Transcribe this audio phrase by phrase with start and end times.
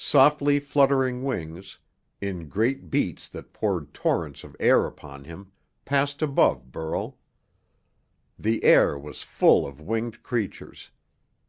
[0.00, 1.78] Softly fluttering wings,
[2.20, 5.52] in great beats that poured torrents of air upon him,
[5.84, 7.16] passed above Burl.
[8.36, 10.90] The air was full of winged creatures.